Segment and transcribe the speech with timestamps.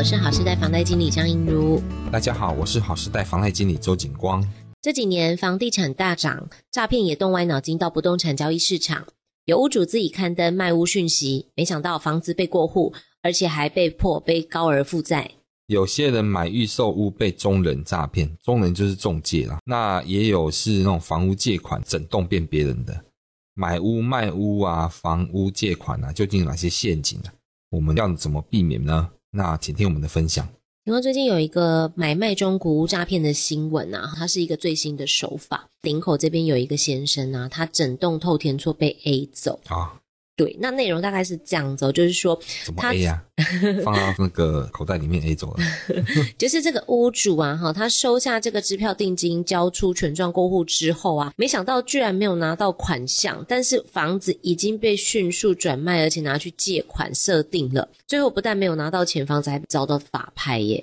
[0.00, 1.78] 我是好时代房贷经理张英如。
[2.10, 4.42] 大家好，我是好时代房贷经理周景光。
[4.80, 9.06] 这几年房地产大涨，诈骗也动歪脑筋到不动产交易市场，
[9.44, 15.32] 有屋主自己刊登卖屋讯息，没想到房子被过户，而且还被迫背高额负债。
[15.66, 19.58] 有些人买预售屋被中人诈骗，中人就是中介啦。
[19.66, 23.04] 那也有是那种房屋借款整栋变别人的，
[23.52, 27.36] 买屋卖屋啊，房屋借款啊，究竟有哪些陷阱呢、啊？
[27.72, 29.10] 我们要怎么避免呢？
[29.30, 30.48] 那请听我们的分享。
[30.84, 35.68] 因为最近有一个买卖中古屋诈骗的新闻啊，它是一个最新的手法。
[35.82, 39.99] 林口这边有一个先生啊，他整栋透天厝被 A 走啊。
[40.40, 43.44] 对，那内容大概是这样子，就是说，怎么 A 呀、啊？
[43.84, 45.58] 放到那个口袋里面 A 走了。
[46.38, 60.82] 就是这个屋主啊，哈，他收下这个支票定金，交出权状过户之后啊，没想到居然没有拿到款项，但是房子已经被迅速转卖，而且拿去借款设定了，最后不但没有拿到钱，房子还遭到法拍耶。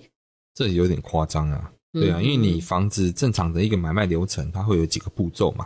[0.54, 1.72] 这有点夸张啊。
[1.94, 5.66] 对啊，嗯、因为你房子正常的一个买卖流程，它会有几个步骤嘛，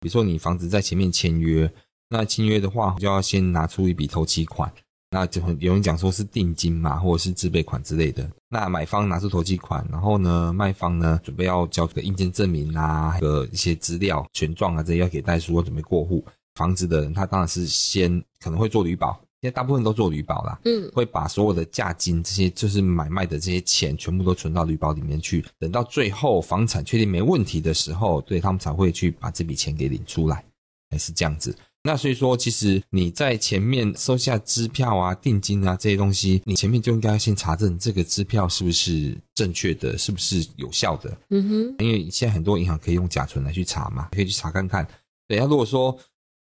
[0.00, 1.72] 比如说你房子在前面签约。
[2.08, 4.72] 那签约的话，就要先拿出一笔头期款，
[5.10, 8.28] 那就有人讲说是定金嘛，或者是自备款之类的。
[8.48, 16.24] 那买方拿出头期款，然后呢，卖方呢准备要交个印鉴证明啊，还有一些资料、权状啊这些要给代书，准备过户。
[16.54, 30.44] 房子的人他当然是先可能会做旅保，现在大部分都做旅保啦，嗯，会把所有的价金这些就是买卖的这些钱全部都存到旅保里面去，等到最后房产确定没问题的时候，对他们才会去把这笔钱给领出来，
[30.90, 31.54] 还是这样子。
[31.88, 41.16] 那所以说，其实你在前面收下支票啊、定金啊这些东西，你前面就应该先查证这个支票是不是正确的，是不是有效的。
[41.30, 44.86] 嗯哼，因为现在很多银行可以用甲醇来去查嘛，可以去查看看。
[45.26, 45.98] 等下如果说。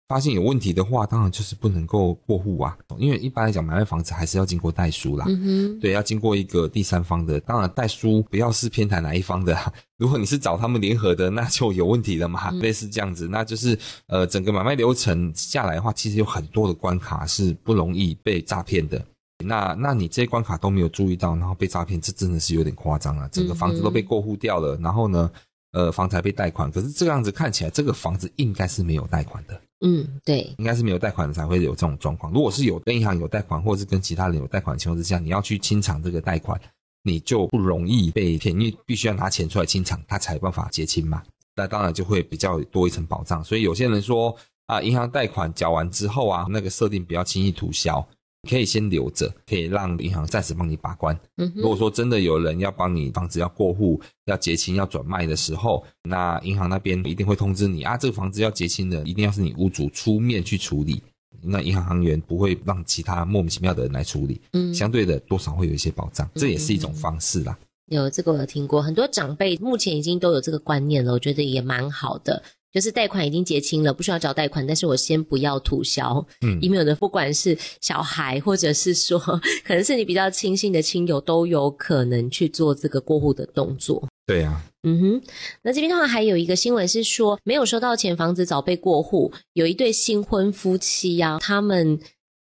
[0.07, 5.25] 发现有问题的话，当然就是不能够过户啊，因为一般来讲，买卖房子还是要经过代书啦。
[5.27, 7.41] 嗯哼，对，要经过一个第三方的。
[7.41, 9.57] 当然，代书不要是偏袒哪一方的。
[9.97, 12.51] 如果你是找他们联合的，那就有问题了嘛。
[12.51, 19.03] 嗯、类似这样子，那就是呃，整个买卖流程下来的话，其实有很多的关卡是不容易被诈骗的。
[19.43, 23.29] 那那你这些关卡都没有注意到，然后被诈骗，这真的是有点夸张了。
[23.31, 25.31] 整个房子都被过户掉了，嗯、然后呢，
[25.73, 26.71] 呃，房子还被贷款。
[26.71, 29.61] 可是这样子看起来，这个房子应该是没有贷款的。
[29.87, 32.33] 嗯，对，应该是没有贷款才会有这种状况。
[32.33, 36.59] 如果是有跟银行有贷款，或者是跟其他人有贷款的情况之下，你要去清偿这个贷款，
[37.03, 41.23] 你就不容易被骗，因为必须要拿钱出来清偿，他才有办法结清嘛。
[41.55, 43.45] 那当然就会比较多一层保障。
[43.45, 44.35] 所以有些人说
[44.67, 48.05] 啊，银行贷款缴完之后啊，那个设定不要轻易涂销。
[48.45, 51.19] 可以先留着，可以让银行暂时帮你把关。
[51.39, 61.03] 嗯，如果说真的有人要帮你房子要过户、要结清、要转卖的时候，那银行那边一定会通知你啊，这个房子要结清的，一定要是你屋主出面去处理。
[61.43, 64.41] 那银行行员不会让其他莫名其妙的人来处理。
[64.53, 67.59] 嗯，相对的多少会有一些保障，这也是一种方式啦。
[67.91, 72.43] 有这个我有听过，很多长辈目前已经都有这个观念了，我觉得也蛮好的。
[72.75, 76.27] 就是贷款已经结清了，不需要找贷款，但是我先不要吐销。
[76.41, 79.17] 嗯，因为有的不管是小孩，或者是说
[79.65, 84.09] 可能是你比较亲信的亲友，都有可能去做这个过户的动作。
[84.27, 85.23] 对呀、啊，嗯哼。
[85.63, 89.33] 那这边的话还有一个新闻是说，没有收到钱，房子早被过户。
[89.53, 92.01] 有一对新婚夫妻呀、啊，他们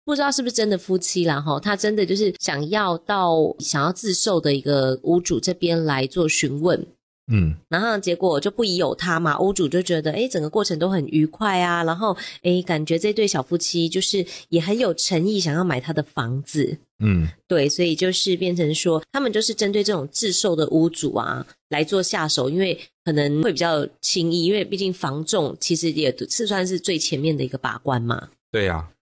[0.04, 6.84] 不知道是不是真的夫妻啦哈，他真的就是想要到想要自售的一个屋主这边来做询问。
[7.28, 16.78] 嗯，然后结果就不疑有他嘛，屋主就觉得，哎整个过程都很愉快啊，然后，诶感觉这对小夫妻就是也很有诚意，想要买他的房子。
[17.00, 28.28] 嗯，对，所以就是变成说，他们就是针对这种自售的屋主啊来做下手，因为可能会比较轻易，因为毕竟房仲其实也是算是最前面的一个把关嘛。
[28.52, 28.95] 对呀、啊。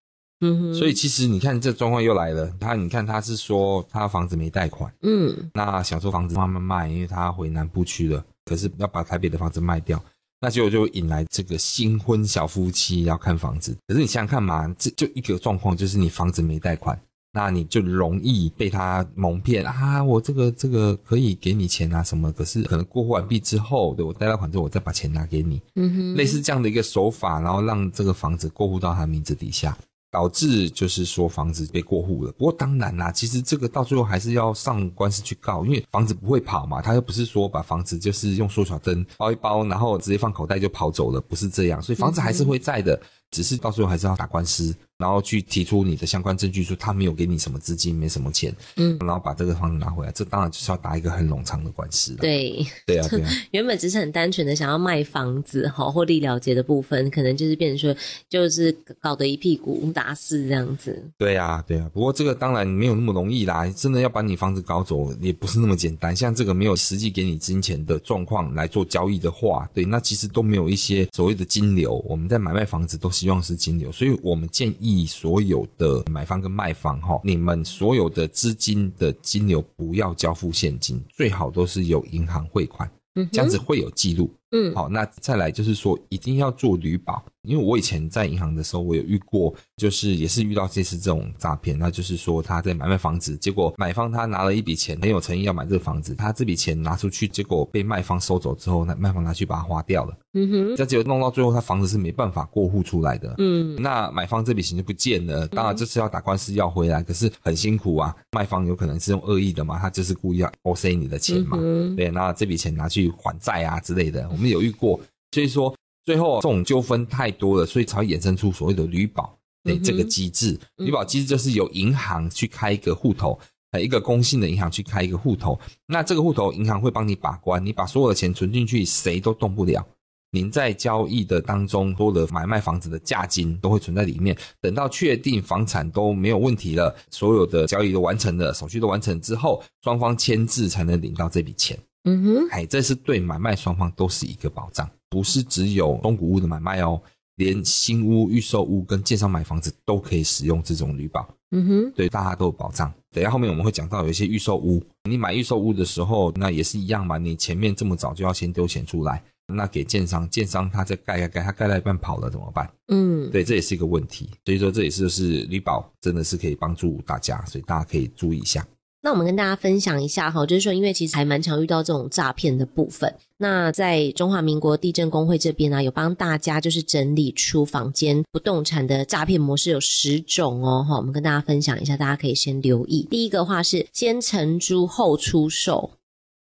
[0.74, 10.02] 所以其实你看这状况又来了，他你看他是说他房子没贷款，嗯，那想说房子慢慢卖，因为他回南部去了，可是要把台北的房子卖掉，
[10.40, 13.76] 那结果就引来这个新婚小夫妻要看房子。
[13.86, 17.00] 可是你想想看嘛，这就一个状况，就是你房子没贷款，
[17.32, 29.76] 那你就容易被他蒙骗啊，我这个这个可以给你钱啊什么，可是可能过户完毕之后，对我贷到款之后，我再把钱拿给你，嗯哼，类似这样的一个手法，然后让这个房子过户到他名字底下。
[30.14, 43.00] 导致就是说房子被过户了，不过当然啦，其实这个到最后还是要上官司去告，因为房子不会跑嘛，他又不是说把房子就是用缩小灯包一包，然后直接放口袋就跑走了，不是这样，所以房子还是会在的。
[43.30, 44.74] 只是到最后还是要打官司。
[44.96, 52.18] 然后去提出你的相关证据，说他没有给你什么资金，没什么钱，嗯，然后把这个房子拿回来，这当然就是要打一个很冗长的官司了。
[52.18, 53.28] 对，对啊，对啊。
[53.50, 58.00] 原本只是很单纯的想要卖房子，哈，获利了结的部分，可能就是变成说，
[58.30, 61.02] 就是搞得一屁股打死这样子。
[61.18, 61.90] 对啊，对啊。
[61.92, 66.14] 不过这个当然没有那么容易啦，真的要把你房子搞走，也不是那么简单。
[66.14, 71.96] 像这个没有实际给你金钱的状况来做交易的话，对，那其实都没有一些所谓的金流。
[72.08, 75.06] 我们在买卖房子都希望是金流，所以我们建议。
[75.06, 84.30] 所有的买方跟卖方哈，你们所有的资金的金流不要交付现金，最好都是由银行汇款，嗯，这样子会有记录。
[84.54, 115.00] 嗯，好，那再来就是说，一定要做旅保，因为我以前在银行的时候，我有遇过，就是也是遇到这次这种诈骗，那就是说他在买卖房子，结果买方他拿了一笔钱，很有诚意要买这个房子，他这笔钱拿出去，结果被卖方收走之后，那卖方拿去把它花掉了，嗯哼，这结果弄到最后，他房子是没办法过户出来的，嗯，那买方这笔钱就不见了，当然这次要打官司要回来，可是很辛苦啊，卖方有可能是用恶意的嘛，他就是故意要 O C 你的钱嘛，嗯、对，那这笔钱拿去还债啊之类的，我们有遇过。
[115.32, 115.74] 所以说，
[116.04, 120.58] 最后这种纠纷太多了，所以才会衍生出所谓的旅保诶这个机制。
[120.76, 123.38] 旅保机制就是由银行去开一个户头，
[123.72, 125.58] 呃，一个公信的银行去开一个户头。
[125.86, 129.84] 那这个户头银行会帮你把关，你把所有的钱存进去，谁都动不了。
[130.30, 134.36] 您在交易的当中，多的买卖房子的价金都会存在里面。
[134.60, 141.78] 等到确定房产都没有问题了，所有的交易都完成了，手续都完成之后，双方签字才能领到这笔钱。
[142.04, 144.88] 嗯哼，哎，这是对买卖双方都是一个保障。
[145.08, 147.00] 不是只有中古屋的买卖哦，
[147.36, 151.28] 连新屋、预售屋跟建商买房子都可以使用这种履保。
[151.52, 152.92] 嗯哼，对，大家都有保障。
[153.12, 157.16] 等一下后面我们会讲到有一些预售屋，你买预售屋的时候，那也是一样嘛。
[157.16, 162.68] 你前面这么早就要先丢钱出来，那给建商，建商他再盖盖盖，他盖到一半跑了怎么办？
[162.88, 164.30] 嗯，对，这也是一个问题。
[164.44, 168.66] 所以说这也是就是绿保真的是可以帮助大家，所以大家可以注意一下。
[169.04, 173.14] 那我们跟大家分享一下哈，就是说，因为其实还蛮常遇到这种诈骗的部分。
[173.36, 183.06] 那在中华民国地震公会这边呢、啊，有帮大家就是整理出房间不动产的诈骗模式有十种哦哈，我们跟大家分享一下，大家可以先留意。
[183.10, 185.90] 第一个话是先承租后出售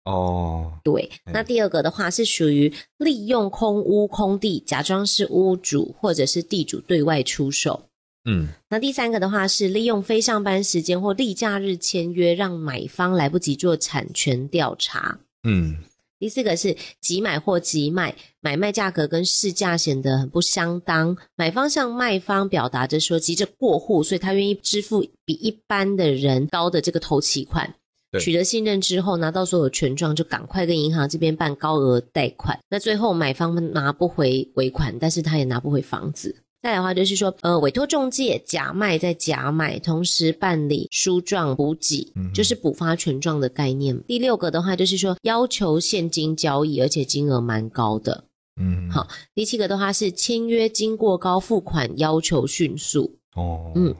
[0.05, 1.11] 哦，对。
[1.33, 7.89] 那第二个的话是属于利用空屋空地，假装是屋主或者是地主对外出售。
[8.25, 15.19] 嗯，那第三个的话是利用非上班时间或例假日签约，让买方来不及做产权调查。
[15.43, 15.79] 嗯，
[16.21, 27.75] 第四个是急买或急卖，买卖价格跟市价显得很不相当，买方向卖方表达着说急着过户，所以他愿意支付比一般的人高的这个头期款，
[28.21, 32.57] 取得信任之后拿到所有权状，就赶快跟银行这边办高额贷款。
[32.71, 36.37] 那最后买方拿不回尾款，但是他也拿不回房子。
[36.63, 44.01] 再来的话就是说，呃，委托中介假卖再假买，同时办理书状补给，嗯、就是补发权状的概念。
[44.05, 48.25] 第六个的话就是说，要求现金交易，而且金额蛮高的。
[48.61, 49.09] 嗯，好。
[49.35, 53.19] 第七个的话是签约金过高，付款要求迅速。
[53.35, 53.93] 哦，嗯。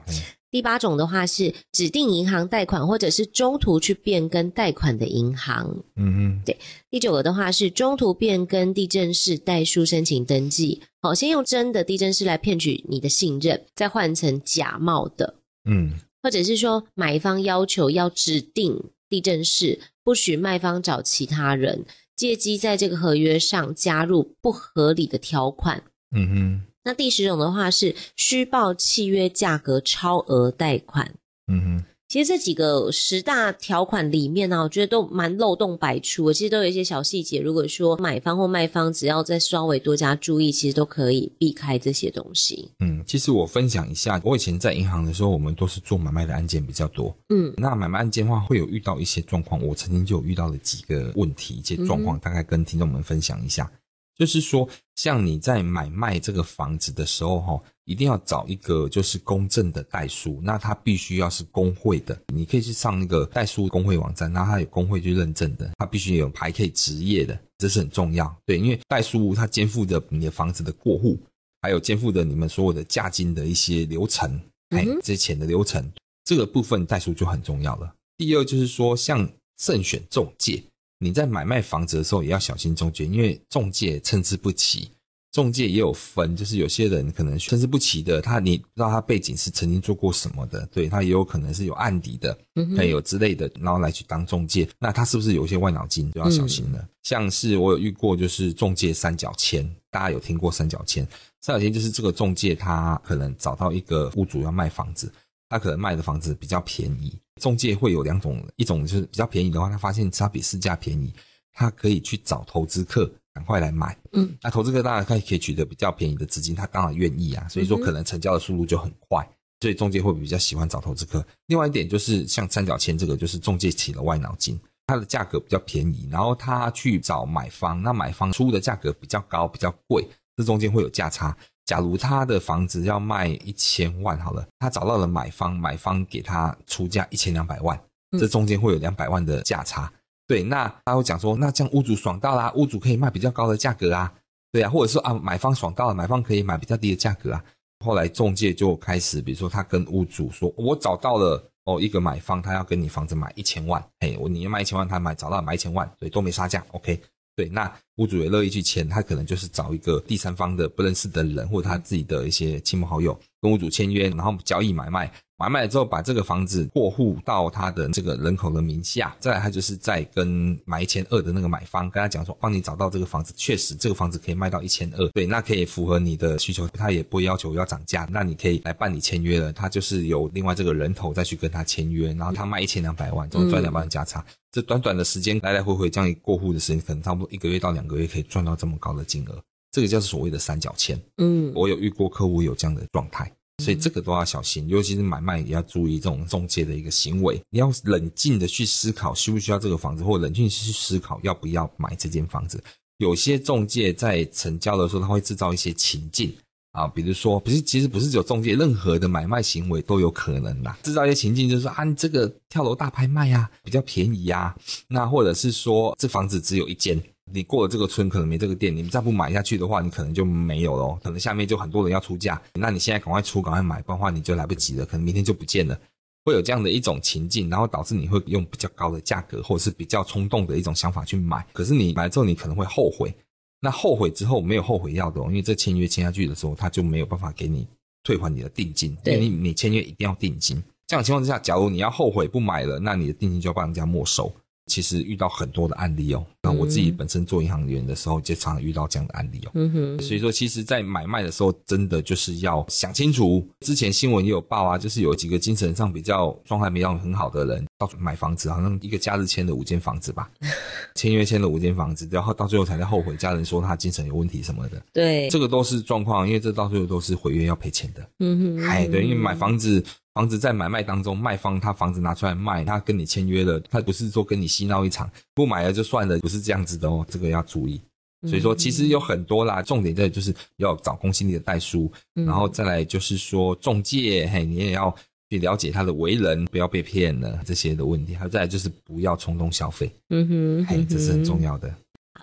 [0.53, 5.67] 嗯第八种的话是指定银行贷款，或者是中途去变更贷款的银行。
[5.95, 6.55] 嗯嗯，对。
[6.91, 10.79] 第九个的话是中途变更地震室代书申请登记。
[11.01, 15.33] 好，先用真的地政士来骗取你的信任，再换成假冒的。
[15.67, 18.79] 嗯，或者是说买方要求要指定
[19.09, 21.83] 地震室，不许卖方找其他人，
[22.15, 25.83] 借机在这个合约上加入不合理的条款。
[26.15, 26.61] 嗯哼。
[26.83, 31.13] 那第十种的话是虚报契约价格超额贷款。
[31.47, 37.41] 嗯哼，其实这几个十大条款里面呢、啊，我觉得都蛮漏洞百出，其实都有一些小细节。
[37.41, 42.69] 如果说买方或卖方只要再稍微多加注意，其实都可以避开这些东西。
[42.79, 47.15] 嗯，其实我分享一下，我以前在银行的时候，我们都是做买卖的案件比较多。
[47.29, 53.63] 嗯，那买卖案件的话，会有遇到一些状况，我曾经就有遇到了几个问题，一些状况，大概跟听众们分享一下。
[53.65, 53.79] 嗯
[54.15, 62.15] 就是说，像你在买卖这个房子的时候，哈，一定要找一个就是公证的代书，那它必须要是工会的。
[62.33, 68.33] 你可以去上那个代书工会网站，那它有工会去认证的，它必须有牌可以执业的，这是很重要。
[68.45, 71.19] 对，因为代书它肩负着你的房子的过户，
[71.61, 74.39] 还有肩负着你们所有的价金的一些流程，
[74.69, 75.91] 哎，这些钱的流程，
[76.23, 77.91] 这个部分代书就很重要了。
[78.15, 79.27] 第二就是说，像
[79.57, 80.63] 慎选中介。
[81.03, 84.89] 你在买卖房子的时候也要小心中介，因为中介参差不齐，
[85.33, 96.79] 中介也有分，就是有些人可能参差不齐的，他你不知道他背景是曾经做过什么的，对，他也有可能是有案底的，嗯，还有之类的，然后来去当中介，那他是不是有一些歪脑筋就要小心了？
[96.79, 101.05] 嗯、像是我有遇过，就是中介三角签，大家有听过三角签？
[101.41, 105.11] 三角签就是这个中介他可能找到一个屋主要卖房子，
[105.49, 107.11] 他可能卖的房子比较便宜，
[107.41, 111.13] 仲介会有两种，一种就是比较便宜的话，他发现他比市价便宜，
[111.51, 113.11] 他可以去找投资客。
[113.35, 119.27] 赶快来买，嗯，那投资客当然可以可以取得比较便宜的资金，他当然愿意啊，所以说可能成交的速度就很快，
[119.59, 121.25] 所以中介会比较喜欢找投资客。
[121.47, 131.35] 另外一点就是像三角签这个，就是中介起了歪脑筋，它的价格比较便宜，然后他去找买方，那买方出的价格比较高，比较贵，这中间会有价差。
[131.73, 139.91] 假如他的房子要卖一千万好了，他找到了买方，买方给他出价一千两百万，这中间会有两百万的价差。
[140.27, 144.13] 对，那他会讲说，那这样屋主爽到啦，屋主可以卖比较高的价格啊，
[144.51, 147.43] 对啊，或者说啊，买方爽到了，买方可以买比较低的价格啊。
[147.83, 157.01] 后来中介就开始，比如说他跟屋主说，我找到了哦一个买方，他要跟你房子买一千万，嘿，我你要卖一千万，他买找到了买一千万，对，都没杀价，OK。
[157.35, 165.11] 对，那屋主也乐意去签，他可能就是找一个第三方的不认识的人，或者他自己的一些亲朋好友跟屋主签约，然后交易买卖。
[165.37, 190.97] 买卖了之后，把这个房子过户到他的这个人口的名下，再来他就是在跟买一千二的那个买方跟他讲说，帮你找到这个房子，确实这个房子可以卖到一千二，对，那可以符合你的需求，他也不会要求要涨价，那你可以来办理签约了，他就是有另外这个人头再去跟他签约，然后他卖一千两百万，总赚两百万价差，嗯、这短短的时间来来回回这样一过户的时间，可能差不多一个月到两个月可以赚到这么高的金额，这个就是所谓的三角签。
[191.17, 193.31] 嗯，我有遇过客户有这样的状态。
[193.63, 197.39] 所以这个都要小心，尤其是买卖也要注意这种中介的一个行为。
[197.49, 202.61] 你要冷静的去思考需不需要这个房子，或冷静去思考要不要买这间房子。
[202.97, 206.33] 有些中介在成交的时候，他会制造一些情境
[206.71, 210.77] 啊，比如说，不是，其实不是只有中介，任何的买卖行为都有可能啦。
[210.81, 214.55] 制造一些情境，就是说啊，你这个跳楼大拍卖啊，比较便宜啊，
[214.87, 216.99] 那或者是说这房子只有一间。
[217.31, 220.99] 你过了这个村，可能没这个店，你们再不买下去的话，你可能就没有了。
[221.03, 225.79] 可能下面就很多人要出价，那你现在赶快出，赶快买，不然的话你就来不及了，可能明天就不见了。
[226.25, 231.45] 会有这样的一种情境，然后导致你会用比较高的价格，或者是比较冲动的一种想法去买。
[231.53, 233.13] 可是你买之后，你可能会后悔。
[233.59, 237.67] 那后悔之后没有后悔药的哦，因为这签约签下去的时候，他就没有办法给你
[238.03, 240.61] 退还你的定金，对，因为你你签约一定要定金。
[240.85, 244.33] 这样的情况之下，假如你要后悔不买了，那你的定金就要帮人家没收。
[244.67, 249.51] 其实遇到很多的案例哦，那我自己本身做银行员的时候，就常常遇到这样的案例哦。
[249.55, 253.45] 嗯哼，所以说，其实，在买卖的时候，真的就是要想清楚。
[253.59, 260.29] 之前新闻也有报啊，就是有几个精神上比较状态没有很好的人，到处买房子，好像一个假日签了五间房子吧，
[260.95, 264.81] 签约签了五间房子，然后到最后才在后悔，家人说他精神有问题什么的。
[264.93, 268.09] 对，这个都是状况，因为这到最后都是毁约要赔钱的。
[268.19, 269.83] 嗯哼，哎，对，因为买房子。
[270.13, 277.81] 房子在买卖当中，卖方他房子拿出来卖，他跟你签约了，他不是说跟你嬉闹一场，不买了就算了，不是这样子的哦，这个要注意。
[278.25, 284.95] 所以说，其实有很多啦，重点在就是要找公信力的代书，然后再来就是说中介，嘿，你也要
[285.29, 291.75] 去了解他的为人，不要被骗了这些的问题，还有再来就是不要冲动消费，嗯哼，嘿，这是很重要的。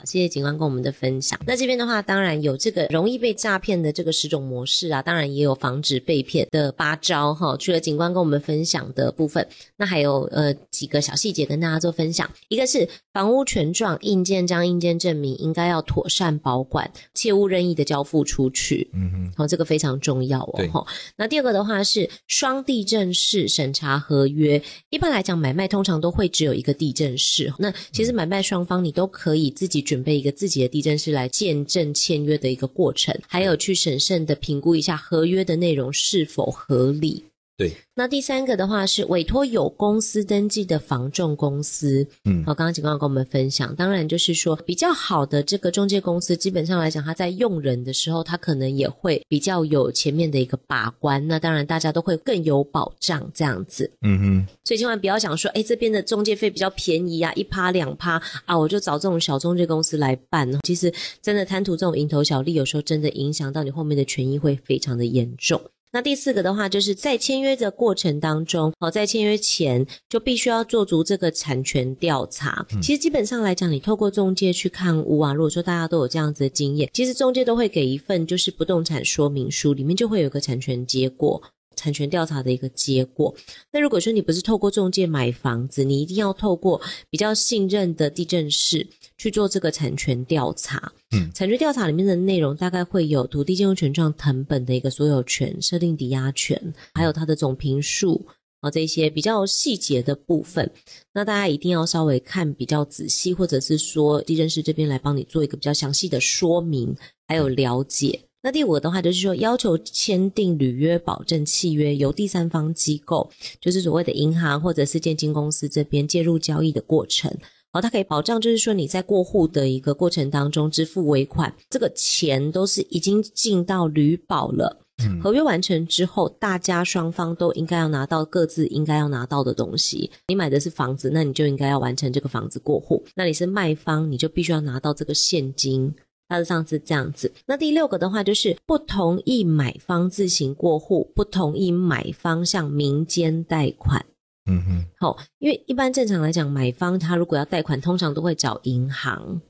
[0.05, 1.39] 谢谢警官跟我们的分享。
[1.47, 7.57] 那这边的话，当然有这个容易被诈骗的这个十种模式啊，当然也有防止被骗的八招哈。
[7.57, 12.31] 除了警官跟我们分享的部分，那还有呃几个小细节跟大家做分享。
[12.49, 18.89] 一个是房屋权状印鉴、将印鉴证明应该要妥善保管，切勿任意的交付出去。
[18.93, 20.55] 嗯哼，好，这个非常重要哦。
[20.57, 20.71] 对。
[21.17, 24.63] 那第二个的话是双地震士审查合约。
[24.91, 27.53] 一般来讲，买卖通常都会只有一个地震士。
[27.59, 29.81] 那其实买卖双方你都可以自己。
[29.81, 37.25] 准备一个自己的地震士来见证签约的一个过程，还有去审慎的评估一下合约的内容是否合理。
[37.61, 42.07] 对，那第三个的话是委托有公司登记的房仲公司。
[42.25, 51.29] 嗯，好，刚刚警官跟我们分享，当然就是说比较好的这个中介公司，基本上来讲，他在用人的时候，他可能也会比较有前面的一个把关。
[51.29, 53.93] 那当然大家都会更有保障这样子。
[54.01, 58.13] 嗯哼，所以千万不要想说，哎，这边的中介费比较便宜啊，一趴两趴
[58.47, 60.51] 啊，我就找这种小中介公司来办。
[60.63, 60.91] 其实
[61.21, 65.61] 真的贪图这种蝇头小利，有时候真的影响到你后面的权益会非常的严重。
[65.93, 72.65] 那第四个的话，就是在签约的过程当中，哦，在签约前就必须要做足这个产权调查。
[72.73, 72.81] 嗯。
[72.81, 81.43] 其实基本上来讲，你透过中介去看屋啊，如果说大家都有这样子的经验，其实中介都会给一份就是不动产说明书，里面就会有个产权结果。
[81.81, 83.35] 产权调查的一个结果。
[83.73, 90.93] 那如果说你不是透过中介买房子，你一定要透过比较信任的地震室去做这个产权调查。
[91.13, 98.27] 嗯，产权调查里面的内容大概会有土地建物权状謄本的一个所有权、设定抵押权，还有它的总评数。
[98.61, 100.71] 啊，这些比较细节的部分，
[101.15, 106.95] 那大家一定要稍微看比较仔细，或者是说地政士这边来帮你做一个比较详细的说明，
[107.27, 108.21] 还有了解。
[108.43, 113.31] 那第五个的话，就是说要求签订履约保证契约，由第三方机构，
[113.61, 117.31] 就是所谓的银行或者是建金公司这边介入交易的过程。
[117.73, 124.81] 好，它可以保障，就是说你在过户的一个过程当中支付尾款，这个钱都是已经进到履保了。
[125.23, 130.11] 合约完成之后，大家双方都应该要拿到各自应该要拿到的东西。
[130.29, 133.03] 你买的是房子，那你就应该要完成这个房子过户。
[133.15, 135.95] 那你是卖方，你就必须要拿到这个现金。
[136.31, 137.33] 大致上是这样子。
[137.45, 144.07] 那第六个的话，就是不同意买方自行过户，不同意买方向民间贷款。
[144.49, 149.41] 嗯哼，好，因为一般正常来讲，买方他如果要贷款，通常都会找银行。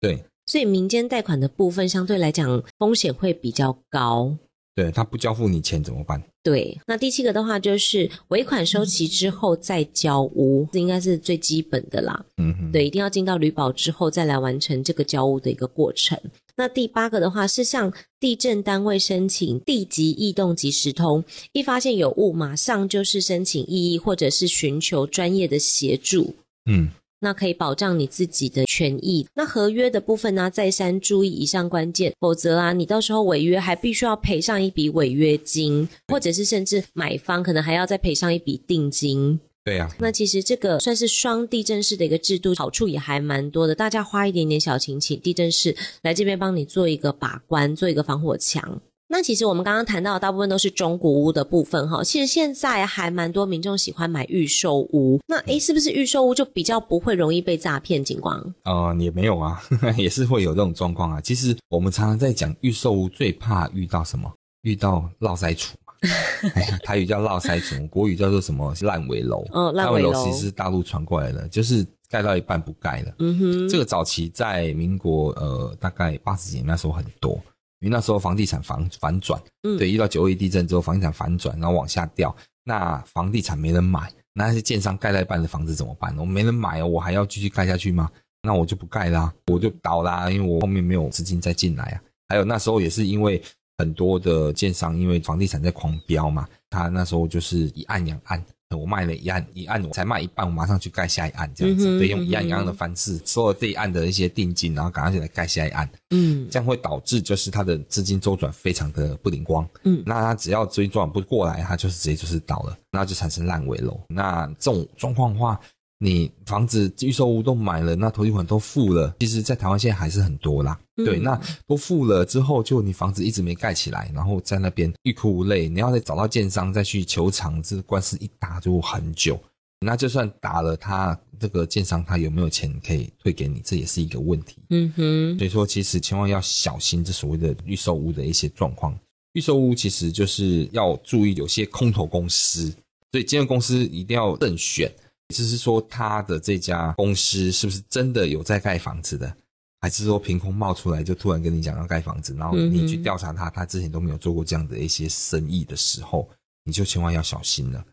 [0.00, 4.36] 对，所以民间贷款的部分相对来讲风险会比较高。
[4.78, 6.22] 对，他不交付你钱怎么办？
[6.40, 12.24] 对，那第七个的话就是尾款收齐之后再交屋，这应该是最基本的啦。
[12.36, 16.16] 嗯哼，对，一定要进到履保之后再来完成这个交屋的一个过程。
[16.54, 26.36] 那第八个的话是向地震单位申请地籍异动及时通，一发现有误，马上就是申请异议或者是寻求专业的协助。
[26.70, 26.90] 嗯。
[27.20, 29.26] 那可以保障你自己的权益。
[29.34, 39.40] 那合约的部分呢，再三注意以上关键，否则啊，你到时候违约还必须要赔上一笔违约金，或者是甚至买方可能还要再赔上一笔定金。
[39.64, 39.96] 对呀、啊。
[39.98, 43.74] 那其实这个算是双地震式的一个制度，好处也还蛮多的。
[43.74, 48.80] 大家花一点点小钱，请地震室来这边帮你做一个把关，做一个防火墙。
[49.10, 55.18] 那其实我们刚刚谈到的大部分都是中古屋的部分哈，其实现在还蛮多民众喜欢买预售屋。
[55.26, 58.04] 那诶，是不是预售屋就比较不会容易被诈骗？
[58.04, 58.54] 景光？
[58.64, 59.60] 呃，也没有啊，
[59.96, 61.20] 也是会有这种状况啊。
[61.22, 64.30] 其实我们常常在讲预售屋，最怕遇到什么？
[64.62, 65.94] 遇到落塞厝嘛。
[66.54, 68.74] 哎呀，台语叫落塞厝，国语叫做什么？
[68.82, 69.42] 烂尾楼。
[69.52, 73.14] 哦，烂尾楼其实是大陆传过来的，就是盖到一半不盖了。
[73.20, 77.40] 嗯哼，这个早期在民国呃大概八十几年那时候很多。
[77.80, 86.16] 因为那时候房地产反反转，嗯，对，遇到九二一地震之后，房地产反转，然后往下掉，那房地产没人买，那些建商盖在一半的房子怎么办？
[86.18, 88.10] 我没人买哦，我还要继续盖下去吗？
[88.42, 92.02] 那我就不盖啦，我就倒啦，因为我后面没有资金再进来啊。
[92.28, 93.42] 还有那时候也是因为
[93.78, 98.44] 很多的建商，因为房地产在狂飙嘛，他那时候就是一案两案。
[98.76, 113.98] 我卖了一案，一案我才卖一半，我马上去盖下一案，这样子，嗯、对，用一样一样的方式收了这一案的一些定金，然后赶快去来盖下一案，嗯，这样会导致就是他的资金周转非常的不灵光，嗯，那他只要资金周转不过来，他就是直接就是倒了，那就产生烂尾楼。
[114.08, 115.58] 那这种状况的话，
[115.98, 120.78] 你房子预售屋都买了，那头期款都付了，其实在台湾现在还是很多啦。
[120.96, 129.40] 对，那都付了之后，就你房子一直没盖起来，然后在那边欲哭无泪，你要再找到建商再去求偿，这官司一打就很久。
[129.80, 134.56] 那就算打了他，他这个建商他有没有钱可以退给你，这也是一个问题。
[134.70, 138.96] 嗯哼，所以说其实千万要小心这所谓的预售屋的一些状况。
[139.34, 142.72] 预售屋其实就是要注意有些空头公司，
[143.12, 144.92] 所以建筑公司一定要慎选，
[145.34, 149.32] 就是说他的这家公司是不是真的有在盖房子的。
[149.80, 156.28] 还是说凭空冒出来就突然跟你讲要盖房子，然后你去调查他，他之前都没有做过这样的一些生意的时候，
[156.64, 157.84] 你就千万要小心了。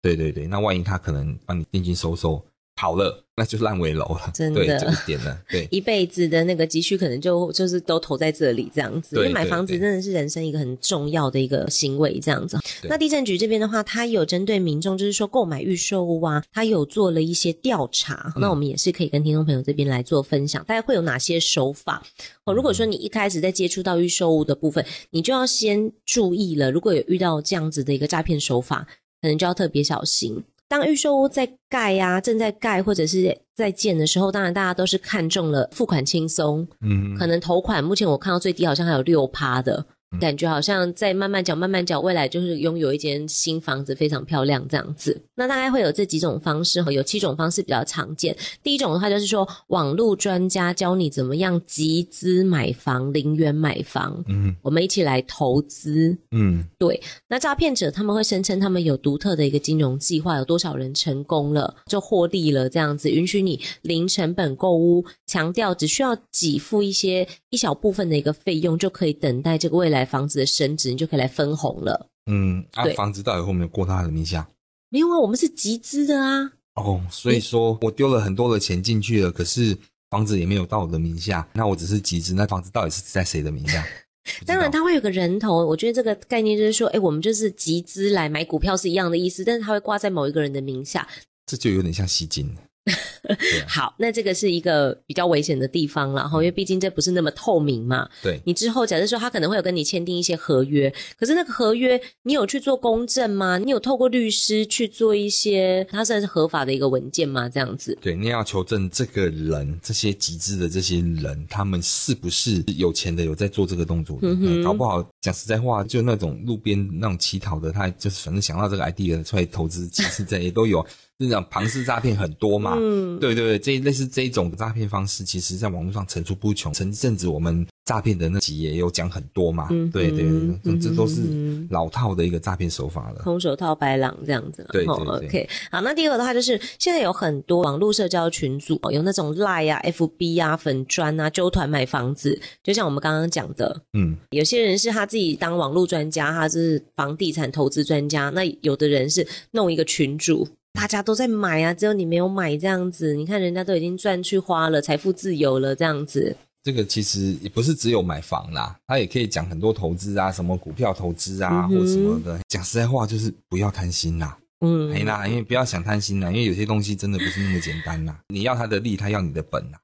[0.00, 2.42] 对对对，那万一他可能帮你定金收收
[2.76, 3.20] 好了。
[3.36, 9.16] 那就烂尾楼了，真的，对，就一点了，对， 一辈子的那个积蓄可能就就是都投在这里这样子。
[9.16, 12.56] 因为买房子真的是人生一个很重要的一个行为这样子。
[12.84, 18.32] 那地震局这边的话，它有针对民众，就是说购买预售屋啊，它有做了一些调查。
[18.36, 22.00] 嗯、那我们也是可以跟听众朋友这边来做分享，大概会有哪些手法？
[22.44, 26.70] 哦，如果说你一开始在接触到预售屋的部分，你就要先注意了。
[26.70, 28.86] 如果有遇到这样子的一个诈骗手法，
[29.20, 30.44] 可能就要特别小心。
[30.68, 39.86] 当预售屋在盖呀、啊，正在盖或者是在建的时候，当然大家都是看中了付款轻松，嗯，可能头款目前我看到最低好像还有六趴的。
[40.20, 45.20] 感觉好像在慢慢缴，慢慢缴，未来就是拥有一间新房子，非常漂亮这样子。
[45.34, 48.36] 那大概会有这几种方式，有七种方式比较常见。
[48.62, 57.00] 第一种的话就是说，网络专家教你怎么样集资买房，零元买房，嗯，我们一起来投资，嗯，对。
[57.28, 70.03] 那诈骗者他们会声称他们有独特的一个金融计划，有多少人成功了就获利了这样子，允许你零成本购屋，强调只需要给付一些一小部分的一个费用就可以等待这个未来。
[70.04, 72.08] 房子的升值，你就可以来分红了。
[72.30, 74.48] 嗯，啊，房子到底有没有过他的名下？
[74.90, 76.52] 没有啊，我们是集资的啊。
[76.74, 79.76] 哦，所以说我丢了很多的钱进去了，可是
[80.10, 83.84] 房子也没有到我的名下，那我只是集资，那房子到底是在谁的名下？
[84.46, 85.66] 当然，它会有个人头。
[85.66, 91.06] 我觉得这个概念就是说，哎，我们就是集资来买股票是一样的意思，但是它会挂在某一个人的名下，
[91.44, 92.62] 这就有点像吸金了。
[93.66, 98.06] 好，那这个是一个比较危险的地方了，然后因为毕竟这不是那么透明嘛。
[98.22, 103.56] 对，你之后假设说他可能会有跟你签订一些合约，可是那个合约你有去做公证吗？
[103.56, 107.48] 你有透过律师去做一些，它算是合法的一个文件吗？
[107.48, 107.96] 这样子？
[108.02, 114.28] 对，你要求证这个人，这些集资的这些人，他们是不是有钱的，有在做这个动作的？
[114.28, 120.84] 嗯哼，搞不好讲实在话，就那种路边那种乞讨的，他就是反正想到这个 idea 出来投资，其实这也都有。
[121.18, 122.76] 这种庞氏诈骗很多嘛？
[122.76, 126.72] 嗯，对对对，这类似这一种诈骗方式，其实在网络上层出不穷。
[126.72, 129.68] 前阵子我们诈骗的那集也有讲很多嘛。
[129.70, 130.24] 嗯，对对，
[130.64, 131.22] 对，这都是
[131.70, 133.22] 老套的一个诈骗手法了。
[133.22, 134.66] 空手套白狼这样子。
[134.72, 135.28] 对对对。
[135.28, 142.36] OK，好，那第二个的话就是现在有很多网络社交群组，有那种 Line 啊、FB 啊、粉砖啊，揪团买房子。
[142.64, 148.30] 就像我们刚刚讲的，嗯，有些人是他自己当网络专家，他是房地产投资专家。
[148.30, 150.48] 那有的人是弄一个群组。
[150.74, 153.14] 大家都在买啊，只有你没有买这样子。
[153.14, 156.36] 你看人家都已经赚去花了，财富自由了这样子。
[156.62, 162.38] 这个其实也不是只有买房啦，他也可以讲很多投资啊，什么股票投资啊，嗯、或什么的。
[162.48, 164.36] 讲实在话，就是不要贪心啦。
[164.60, 168.18] 嗯，没啦，因为不要想贪心啦，因为有些东西真的不是那么简单啦。
[168.32, 169.78] 你要他的利，他要你的本啦，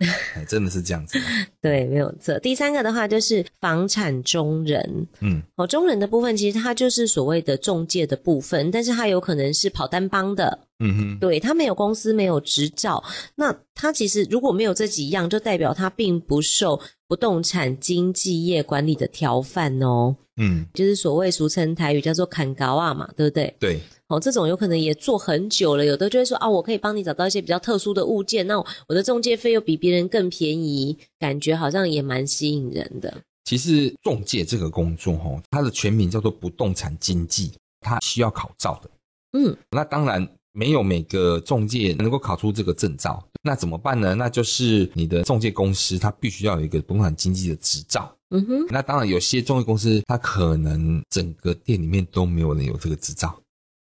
[0.49, 1.19] 真的是这样子。
[1.61, 2.39] 对，没有错。
[2.39, 13.03] 第三个的话就是房产中人，嗯，哦，中人的部分其实它就是所谓的中介的部分，但是它有可能是跑单帮的，嗯哼，对，他没有公司，没有执照，
[13.37, 23.55] 那他其实如果没有这几样，就代表他并不受不动产经纪业管理的条范哦，嗯，就是所谓俗称台语叫做砍高啊嘛，对不对？
[23.61, 23.81] 对。
[24.09, 33.23] 哦，这种有可能也做很久了，有的就会说啊，我可以帮你找到一些比较特殊的物件，那我的中介费又比别人更便宜，感觉好像也蛮吸引人的。
[33.45, 38.91] 其实中介这个工作，哦，它的全名叫做不动产经纪，它需要考照的。
[39.39, 40.29] 嗯，那当然
[40.61, 44.15] 没有每个中介能够考出这个证照，那怎么办呢？
[44.15, 48.15] 那就是你的中介公司它必须要有一个不动产经纪的执照。
[48.29, 53.35] 嗯哼，那当然有些中介公司它可能整个店里面都没有人有这个执照。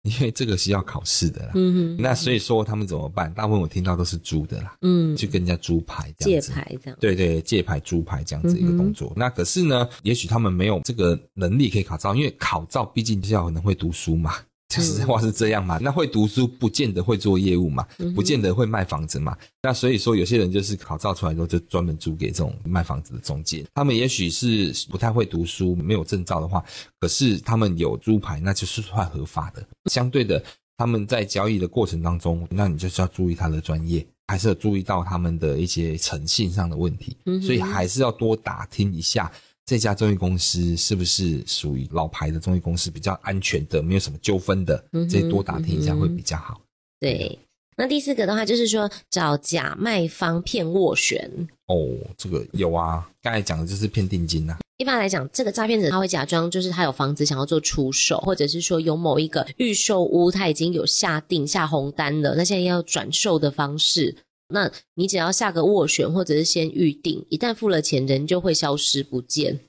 [0.03, 3.31] 因为这个是要考试的啦，嗯哼，那所以说他们怎么办？
[3.35, 9.09] 大部分我听到都是租的啦，嗯，去跟人家租牌这样子，借牌这样，对对，借牌租牌这样子一个动作。
[9.09, 14.35] 嗯，那可是呢，也许他们没有这个能力可以考照，因为考照毕竟是要可能会读书嘛。
[14.69, 15.79] 讲实在话是这样嘛？
[15.81, 19.37] 那会读书不见得会做业务嘛，不见得会卖房子嘛。
[19.63, 23.65] 那所以说有些人就是考照出来之后就专门租给这种卖房子的中介。
[23.75, 26.63] 他们也许是不太会读书，没有证照的话，
[27.01, 29.67] 可是他们有租牌，那就是算合法的。
[29.91, 30.43] 相对的，
[30.77, 37.17] 他们在交易的过程当中，那你就是要注意他的专业，还是要注意到他们的一些诚信上的问题。
[37.41, 39.33] 所以还是要多打听一下。
[39.69, 44.83] 这家中介公司是不是属于老牌的中介公司，比较安全的，没有什么纠纷的？
[45.11, 46.59] 这多打听一下会比较好。
[46.99, 47.39] 对，
[47.77, 51.31] 那第四个的话就是说找假卖方骗斡旋。
[51.67, 54.59] 哦，这个有啊，刚才讲的就是骗定金呐、啊。
[54.79, 64.17] 一般来讲，这个诈骗者他会假装就是他有房子想要做出售，或者是说有某一个预售屋他已经有下定下红单了，那现在要转售的方式。
[64.49, 69.61] 那你只要下个斡旋，或者是先预定，一旦付了钱，人就会消失不见。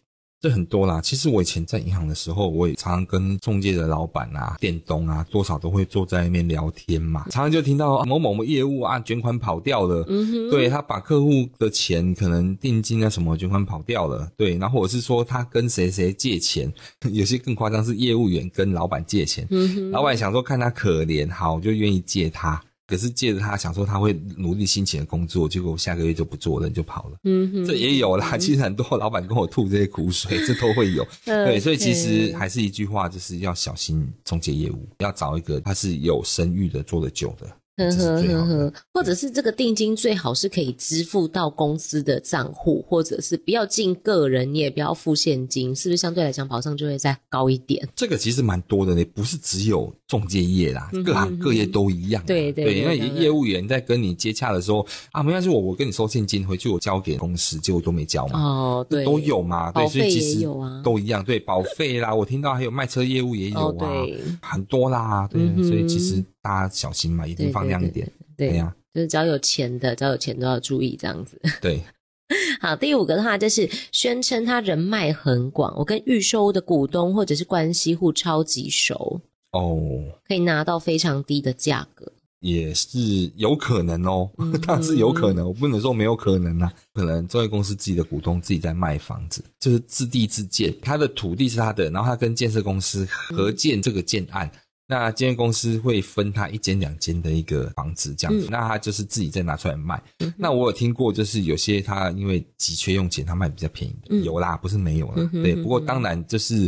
[0.42, 1.02] 这很多啦。
[1.02, 7.24] 其实我以前在银行的时候，我也常常跟中介的老板啊、店东啊，多少都会坐在那边聊天嘛。
[7.24, 10.06] 常常就听到某某业务啊，卷款跑掉了。
[10.08, 14.32] 嗯哼，对，他把客户的钱，可能定金啊什么卷款跑掉了。
[14.38, 16.72] 对，然后或者是说他跟谁谁借钱，
[17.12, 19.46] 有些更夸张是业务员跟老板借钱。
[19.50, 22.63] 嗯哼，老板想说看他可怜，好就愿意借他。
[22.89, 27.17] 可是借着他想说他会努力辛勤的工作，结果下个月就不做了，人就跑了。
[27.23, 28.36] 嗯哼，这也有啦。
[28.36, 31.08] 其实很多老板跟我吐这些苦水， 这都会有。
[31.23, 37.47] 对，所以其实还是一句话，就是要小心中介业务，要找一个他是有声誉的，做得久的。
[37.80, 47.88] 呵呵呵呵，或者是这个定金最好是可以支付到公司的账户，或者是不要进个人，你也不要付现金，是不是相对来讲保障就会再高一点？
[47.95, 52.22] 这个其实蛮多的呢，不是只有仲介业啦，各行各业都一样。
[52.26, 58.41] 对对，因为业务员在跟你接洽的时候啊，没关系，我我跟你收现金，回去我交给公司，结果都没交嘛。
[58.41, 59.72] 哦，对，都有嘛。
[59.72, 60.45] 对，所以其实
[60.84, 61.24] 都一样。
[61.24, 64.04] 对，保费啦，我听到还有卖车业务也有啊，
[64.41, 65.26] 很多啦。
[65.32, 66.22] 对，所以其实。
[66.41, 68.10] 大家小心嘛，一定放亮一点。
[68.38, 71.39] 对呀，就是只要有钱的，只要有钱都要注意这样子。
[71.62, 71.84] 对，
[72.62, 79.19] 好，第五个的话就是宣称他人脉很广，我跟预售的股东或者是关系户超级熟
[79.52, 84.30] 哦，可以拿到非常低的价格，也是有可能哦，
[84.66, 94.48] 当然是有可能，我不能说没有可能啊，可能中介公司自己的股东自己在卖房子，就是自地自建，他的土地是他的，然后他跟建设公司合建这个建案。
[94.54, 94.60] 嗯
[94.92, 100.02] 那建设公司会分他一间两间的一个房子这样子，嗯、那他就是自己再拿出来卖。
[100.18, 105.14] 嗯、那我有听过，就是有些他因为急缺用钱，他卖比较便宜的，嗯、有啦，不是没有啦。
[105.32, 106.68] 嗯、对，不过当然就是。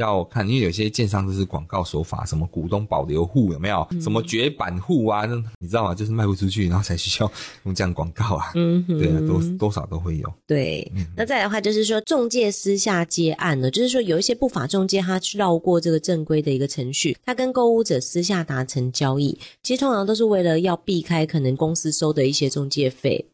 [0.00, 3.86] 要看，因为有些建商就是广告手法，什么股东保留户有没有？
[3.90, 5.24] 嗯、什么绝版户啊？
[5.26, 5.94] 那你知道吗？
[5.94, 7.30] 就是卖不出去，然后才需要
[7.64, 8.52] 用这样广告啊。
[8.54, 10.32] 嗯哼，对啊，多多少都会有。
[10.46, 23.26] 对，嗯、那再来的话就是说，中介私下接案呢，就是说有一些不法中介，他去绕过这个正规的一个程序，他跟购物者私下达成交易，其实通常都是为了要避开可能公司收的一些中介费。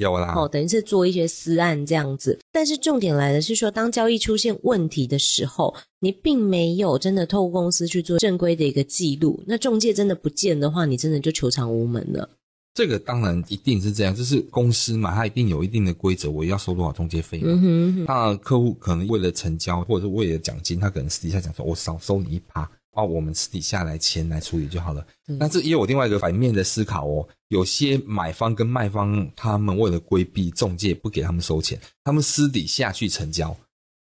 [0.00, 12.28] 有啦，哦，等于是做一些私案这样子，但是重点来的是说，当交易出现问题的时候，你并没有真的透过公司去做正规的一个记录，那中介真的不见的话，你真的就求偿无门了。
[12.72, 17.44] 这个当然一定是这样，就是公司嘛，它一定有一定的规则，我要收多少中介费嘛。
[17.48, 22.70] 嗯哼嗯哼，当然客户可能为了成交或者是为了奖金，他可能私底下讲说，我少收你一趴。
[22.92, 25.06] 哦，我们私底下来钱来处理就好了。
[25.38, 33.56] 但是也有另外一个反面的思考哦，有些买方跟卖方，他们为了规避中介不给他们收钱，他们私底下去成交，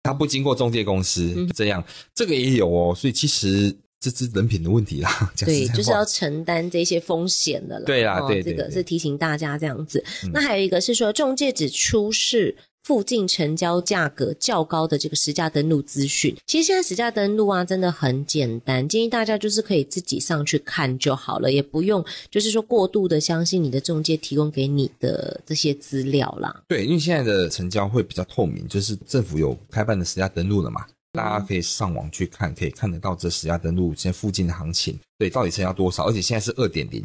[0.02, 1.82] 他不经过中介公司，嗯、这样
[2.14, 2.94] 这个也有哦。
[2.94, 5.32] 所以其实这是人品的问题啦。
[5.38, 7.86] 对，就是要承担这些风险的啦。
[7.86, 10.04] 对啦，对，对，对，这个是提醒大家这样子。
[10.24, 12.54] 嗯、那还有一个是说，中介只出示。
[12.84, 26.62] 附近成交价格较高的这个实价登录资讯，其实现在实价登录啊，真的很简单，建议大家就是可以自己上去看就好了，也不用就是说过度的相信你的中介提供给你的这些资料啦。
[26.68, 37.02] 对，因为现在的成交会比较透明，就是政府有开办的实价登录了嘛，大家可以上网去看，可以看得到这实价登录现在附近的行情，对，到底成交多少，而且现在是二点零。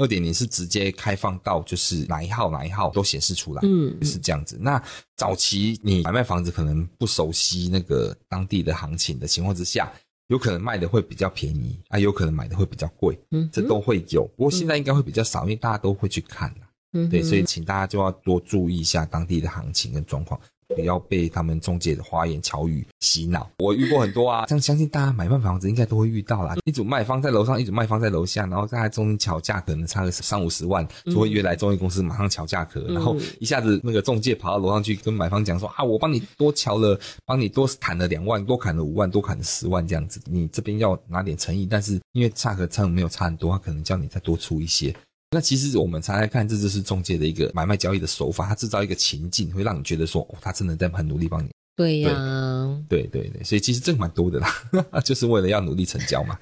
[0.00, 4.56] 二点零是直接开放到就是哪一号哪一号都显示出来，嗯，是这样子。
[4.58, 4.82] 那
[5.14, 9.92] 早期你买卖房子可能不熟悉那个当地的行情的情况之下，
[10.28, 14.26] 有可能卖的会比较便宜啊，有可能买的会比较贵，嗯，这都会有。
[14.36, 16.50] 不过现在应该会比较少，因为大家都会去看，
[16.94, 20.40] 嗯，对，所以请大家就要多注意一下当地的行情跟状况。
[20.74, 23.50] 不要被他们中介的花言巧语洗脑。
[23.58, 26.56] 我遇过很多啊，这样相信大家买卖房子应该都会遇到啦。
[26.64, 44.94] 一组卖方在楼上，一组卖方在楼下，然后在中间乔价，可能差个三五十万，就会约来中介公司马上乔价格，嗯、然后一下子那个中介跑到楼上去跟买方讲说啊，我帮你多乔了，帮你多砍了两万，多砍了五万，多砍了十万这样子，你这边要拿点诚意，但是因为价格差没有差很多，他可能叫你再多出一些。
[45.32, 51.48] 那其实我们常来看，这就是中介的一个买卖交易的手法，它制造一个情境，会让你觉得说，哦，他真的在很努力帮你。
[51.76, 54.52] 对呀、啊，对对对，所以其实这蛮多的啦，
[55.04, 56.36] 就是为了要努力成交嘛。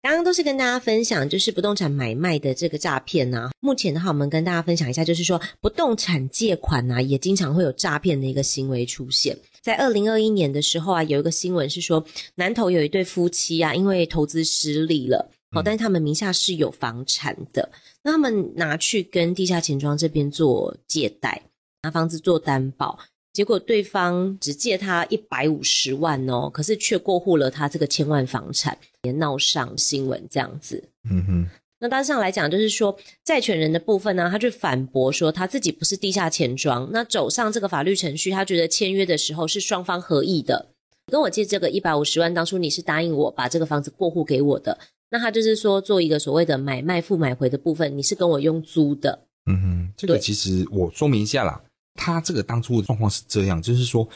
[0.00, 3.50] 刚刚都是跟大家分享，就是不动产买卖的这个诈骗呐。
[3.58, 9.36] 目前的话，我们跟大家分享一下，就是说不动产借款呐，也经常会有诈骗的一个行为出现。
[9.60, 12.02] 在二零二一年的时候啊，有一个新闻是说，
[12.36, 15.28] 南投有一对夫妻啊，因为投资失利了。
[15.50, 17.68] 好，但是他们名下是有房产的，
[18.08, 21.42] 那他们拿去跟地下钱庄这边做借贷，
[21.82, 22.98] 拿房子做担保，
[23.34, 30.82] 结果对方只借他一百五十万哦，可是却过户了他这个千万房产，也闹上新闻这样子。
[31.10, 31.46] 嗯哼，
[31.80, 40.70] 那大致上来讲，就是说债权人的部分呢，他去反驳说他自己不是地下钱庄，那走上这个法律程序，他觉得签约的时候是双方合意的，
[41.12, 44.78] 跟我借这个一百五十万，当初你是答应我把这个房子过户给我的。
[45.10, 49.26] 那他就是说，做一个所谓的买卖付买回的部分，你是跟我用租的。
[49.46, 51.58] 嗯哼，这个其实我说明一下啦，
[51.94, 54.06] 他这个当初的状况是这样，就是说，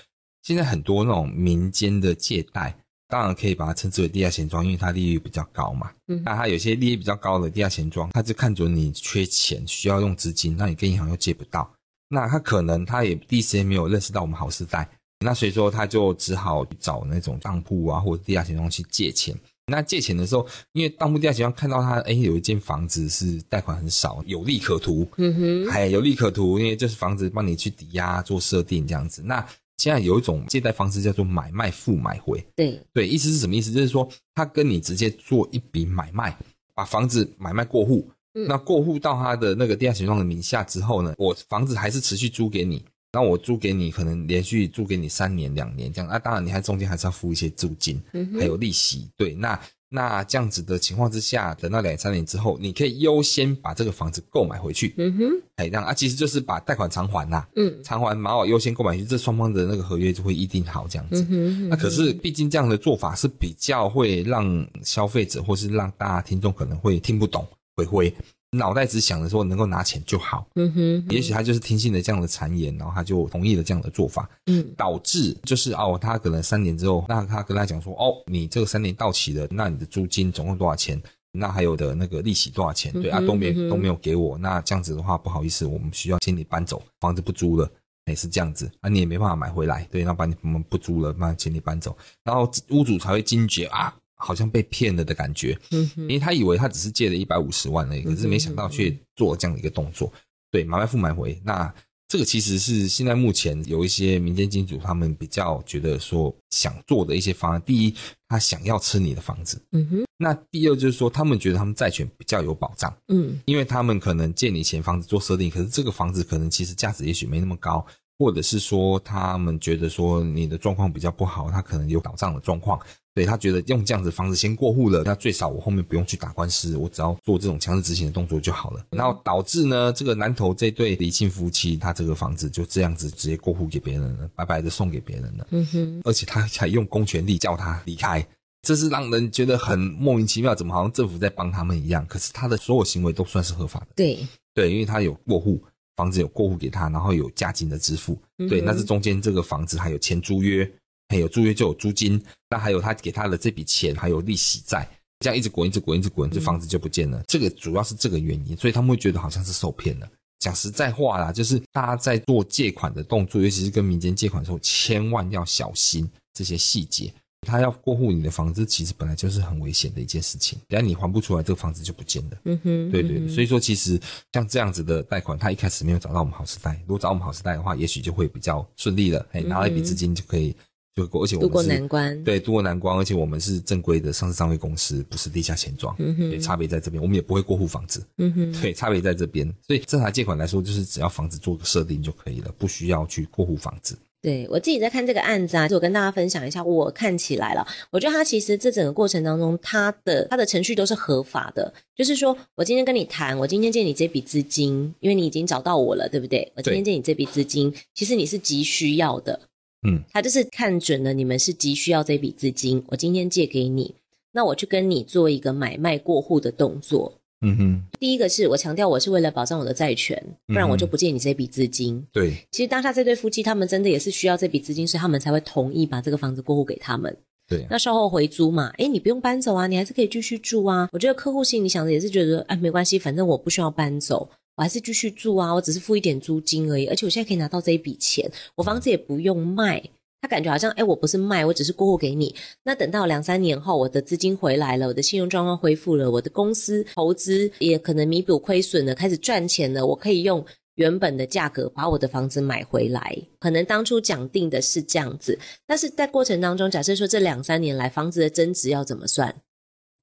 [0.43, 2.77] 现在很多那种民间的借贷，
[3.09, 5.91] 当然可以把它称之为地下钱庄，因为它利率比较高嘛。
[6.09, 11.73] 嗯，那它有些利率比较高的地下钱庄，他就看准你缺钱，需要用资金，那你跟银行又借不到，
[12.09, 14.87] 那他可能他也第一时间没有认识到我们好时代，
[15.21, 19.35] 那所以说他就只好找那种当铺啊或者地下钱庄去借钱。
[19.67, 29.23] 那借钱的时候，因为当铺地下情况看到他，哎，有一间房子是贷款很少，有利可图，嗯哼，哎，有利可图，因为就是房子帮你去抵押做设定这样子。
[29.23, 29.47] 那
[29.79, 33.71] 现在有一种借贷方式叫做买卖付买回，对对，意思是什么意思？
[33.71, 36.37] 就是说他跟你直接做一笔买卖，
[36.75, 42.85] 把房子买卖过户，嗯，那过户到他的那个地下钱庄的名下之后呢，我房子还是持续租给你。
[43.13, 46.09] 那我租给你，可能连续租给你三年、两年这样。
[46.09, 48.01] 那、啊、当然，你还中间还是要付一些租金，
[48.39, 49.07] 还有利息。
[49.19, 54.95] 对，那那这样子的情况之下，等到两三年之后，你可以优先把这个房子购买回去。
[54.97, 57.47] 嗯哼，哎，这样啊，其实就是把贷款偿还啦。
[57.55, 61.21] 嗯，偿还蛮好，优先购买回去，这双方的那个合约就会议定好这样子。
[61.21, 67.47] 嗯哼，嗯哼，那可是毕竟这样的做法是比较会让消费者或是让大家听众可能会听不懂，
[67.77, 68.15] 会会。
[68.55, 81.01] 脑袋只想着说能够拿钱就好，嗯哼，也许他就是听信了这样的谗言，然后他就同意了这样的做法，嗯，导致就是哦，他可能三年之后，那他跟他讲说，哦，你这个三年到期了，那你的租金总共多少钱？
[81.35, 82.93] 那还有的那个利息多少钱？
[82.93, 87.67] 对、嗯、啊，都没都没有给我，那这样子的话，不好意思，我们需要请你搬走，房子不租了，
[88.05, 93.97] 也是这样子，啊，你也没办法买回来，对，那把你我们不租了，那请你搬走，然后屋主才会惊觉啊。
[94.25, 100.13] 好像被骗了的感觉，嗯，因为他以为他只是借了一百五十万而已，可是没想到却做了这样的一个动作，
[100.51, 101.41] 对，买卖付买回。
[101.45, 101.73] 那
[102.09, 107.63] 这个其实是现在目前有一些民间金主他们比较觉得说想做的一些方案。
[107.65, 107.95] 第一，
[108.29, 110.05] 他想要吃你的房子，嗯哼。
[110.19, 117.85] 那第二就是说，他们觉得他们债权比较有保障，嗯，因为他们可能借你钱，房子做设定，可是这个房子可能其实价值也许没那么高，
[118.23, 122.79] 或者是说他们觉得说你的状况比较不好，他可能有倒账的状况。
[123.15, 128.87] 对，他觉得用这样子房子先过户了，那最少我后面不用去打官司，我只要做这种强制执行的动作就好了。
[128.91, 135.47] 然后导致呢，这个南投这对离庆夫妻，他这个房子就这样子直接过户给别人了，白白的送给别人了。
[135.51, 138.25] 嗯哼，而且他还用公权力叫他离开，
[138.63, 142.07] 这是让人觉得很莫名其妙，怎么好像政府在帮他们一样？
[142.07, 143.89] 可是他的所有行为都算是合法的。
[143.95, 145.63] 对对，因为他有过户，
[145.97, 148.21] 房子有过户给他，然后有价金的支付。
[148.49, 150.71] 对，那是中间这个房子还有签租约。
[151.09, 157.23] 还有租约就有租金，那还有他给他的这笔钱，还有利息在，这样一直滚，一直滚，一直滚，这房子就不见了。
[157.29, 160.09] 这个主要是这个原因，所以他们会觉得好像是受骗了。
[160.39, 167.13] 讲实在话啦，就是大家在做借款的动作，尤其是跟民间借款的时候，千万要小心这些细节。
[167.47, 170.59] 他要过户你的房子，其实本来就是很危险的一件事情。
[170.69, 172.39] 等下你还不出来，这个房子就不见了。
[172.45, 174.01] 嗯哼，对对，所以说其实
[174.33, 179.27] 像这样子的贷款，他一开始没有找到我们好时代，如果找我们好时代的话，也许就会比较顺利了。
[179.33, 180.55] 哎，拿了一笔资金就可以。
[180.95, 193.97] 就过而且我们是渡过难关，对，渡过难关，而且我们是正规的上市上柜公司，不是地下钱庄，嗯哼，对，差别在这边，我们也不会过户房子，嗯哼，对，差别在这边，所以正常借款来说，就是只要房子做个设定就可以了，不需要去过户房子。
[194.23, 206.53] 对，我自己在看这个案子啊，就我跟大家分享一下，我看起来了，我觉得他其实这整个过程当中，他的他的程序都是合法的，就是说我今天跟你谈，我今天借你这笔资金，因为你已经找到我了，对不对？
[206.55, 209.41] 我今天借你这笔资金，其实你是急需要的。
[209.85, 213.97] 嗯，他就是看准了你们是急需要这笔资金，我今天借给你，
[214.31, 217.19] 那我去跟你做一个买卖过户的动作。
[217.43, 221.97] 嗯哼，第一个是我强调我是为了保障我的债权，不然我就不借你这笔资金。
[221.97, 227.15] 嗯、对，其实当下这对夫妻他们真的也是需要这笔资金，所以他们才会同意把这个房子过户给他们。
[227.49, 230.89] 对，那售后回租嘛，诶，你不用搬走啊，你还是可以继续住啊。
[230.93, 234.31] 我觉得客户心里想的也是觉得，哎，没关系，反正我不需要搬走。
[234.55, 239.83] 我还是继续住啊，我只是付一点租金而已，而且我现在可以拿到这一笔钱，我房子也不用卖。
[240.23, 242.33] 他感觉好像，哎，我不是卖，我只是过户给你。
[242.63, 250.43] 那等到两三年后，我的资金回来了，我的信用状况恢复了，我的公司投资也可能弥补亏损了，开始赚钱了，我可以用
[250.77, 253.19] 原本的价格把我的房子买回来。
[253.41, 259.35] 可能当初讲定的是这样子，但是在过程当中，假设说这两三年来房子的增值要怎么算？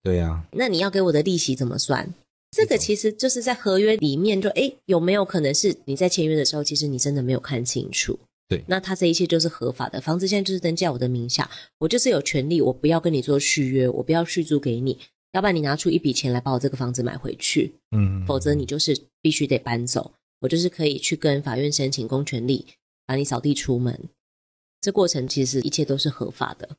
[0.03, 2.13] 对呀，那你要给我的利息怎么算？
[2.51, 8.19] 这个其实就是在合约里面就，就诶有没有可能是你在签约的时候，其实你真的没有看清楚？
[8.49, 14.99] 对，那他这一切就是合法的，房子现在就是登记在我的名下，我就是有权利，我不要跟你做续约，我不要续租给你，
[15.33, 22.65] 要不然你拿出一笔钱来把我这个房子买回去，嗯，否则你就是必须得搬走，我就是可以去跟法院申请公权力，
[23.05, 24.09] 把你扫地出门，
[24.81, 26.69] 这过程其实一切都是合法的，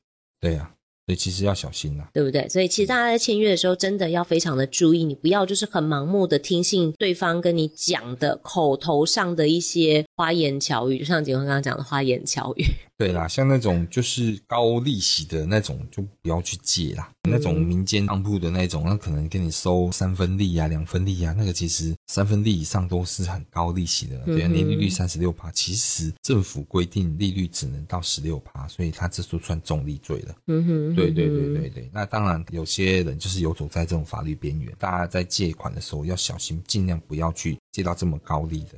[0.40, 0.74] 对呀。
[1.10, 2.48] 所以其实要小心呐，对不对？
[2.48, 12.64] 所以其实大家在签约的时候，真的要非常的注意，你不要就是很盲目的听信对方跟你讲的口头上的一些花言巧语，就像杰坤刚刚讲的花言巧语。
[13.00, 17.10] 对啦，像那种就是高利息的那种，就不要去借啦。
[17.22, 24.18] 嗯、那种民间当铺的那种，那可能给你收三分利啊、两分利啊，那个其实三分利以上都是很高利息的。
[24.26, 30.34] 对啊，年利率三十六趴，其实政府规定利率只能到十六趴，所以他这都算重利罪了。
[30.48, 31.90] 嗯哼，对对对对对。
[31.94, 38.74] 那当然，有些人就是游走在这种法律边缘，大家在借款的时候要小心，尽量不要去借到这么高利的。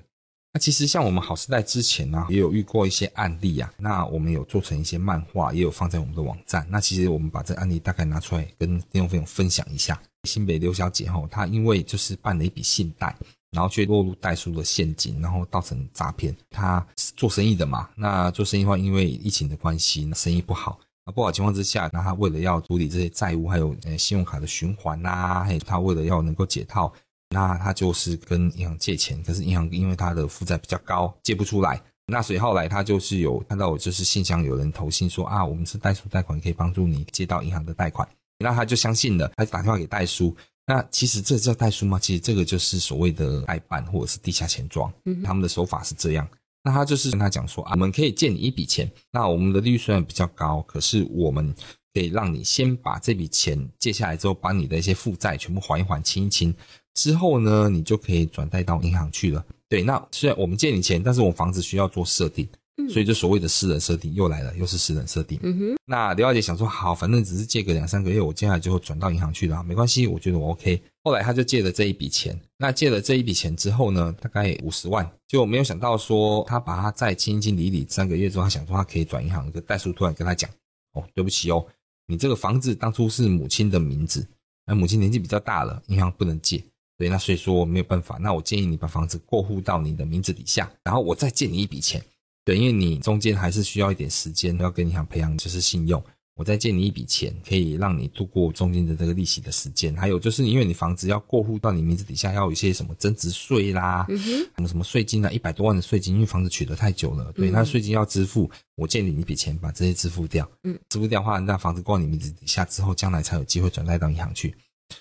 [0.54, 3.72] 那其实像我们好时代之前呢，也有遇过一些案例啊。
[3.78, 6.66] 那我们有做成一些漫画，也有放在我们的网站。
[6.68, 9.98] 那其实我们把这个案例大概拿出来跟听众朋友分享一下。
[10.28, 13.16] 新北刘小姐哈，她因为就是办了一笔信贷，
[13.50, 16.36] 然后却落入代书的陷阱，然后造成诈骗。
[16.50, 16.86] 她
[17.16, 26.92] 做生意的嘛，那做生意的话，因为疫情的关系，生意不好，那，不好情况之下，那她为了要处理这些债务，还有呃信用卡的循环呐、啊，还有她为了要能够解套，
[27.32, 31.80] 那他就是跟银行借钱，可是银行因为他的负债比较高，借不出来。
[32.06, 38.06] 那所以后来他就是有看到我就是信箱有人投信说啊，我们是代书贷款，可以帮助你借到银行的贷款，
[38.38, 40.36] 那他就相信了，他就打电话给代书。
[40.66, 41.98] 那其实这叫代书吗？
[41.98, 46.28] 其实这个就是所谓的代办或者是地下钱庄，嗯，他们的手法是这样。
[46.64, 51.54] 那他就是跟他讲说啊，我们可以借你一笔钱，那我们的利率虽然比较高，可是我们
[51.92, 56.54] 可以让你先把这笔钱借下来之后，把你的一些负债全部还一还、清一清，
[56.94, 59.44] 之后呢，你就可以转贷到银行去了。
[59.68, 62.48] 对，那虽然我们借你钱，但是我们房子需要做设定。
[62.90, 65.38] 所以，就所谓的私人设定又来了，又是私人设定。
[65.42, 65.76] 嗯哼。
[65.84, 70.82] 那刘小姐想说，好，反正只是借个两三个月，我接下来就会转到银行去了，没关系，我觉得我 OK。
[71.04, 72.36] 后来他就借了这一笔钱。
[72.56, 79.46] 那借了这一笔钱之后呢，大概五十万，就没有想到说他把他再清清理理三个月之后，他想说他可以转银行。
[79.46, 80.50] 这个代书突然跟他讲
[80.94, 81.64] ：“哦，对不起哦，
[82.12, 84.28] 你这个房子当初是母亲的名字，
[84.66, 86.62] 那母亲年纪比较大了，银行不能借。
[86.98, 88.18] 对，那所以说没有办法。
[88.18, 92.04] 那我建议你把房子过户到你的名字底下，然后我再借你一笔钱。”
[92.44, 96.04] 对，因为你中间还是需要一点时间，要跟银行培养就是信用。
[96.34, 99.94] 我再借你一笔钱，可以让你度过中间的这个利息的时间。
[99.94, 104.18] 还有就是，因为你房子要过户到你名字底下，要有一些什么增值税啦，嗯、
[104.56, 108.50] 什么什么税金啊，一百多万的税金，因为房子取得太久了，对，那税金要支付。
[108.76, 110.50] 我借你一笔钱，把这些支付掉。
[110.64, 114.54] 嗯，支付掉的话，那房子过你名字底下之后，将来才有机会转贷到银行去。